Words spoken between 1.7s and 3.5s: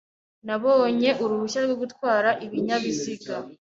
gutwara ibinyabiziga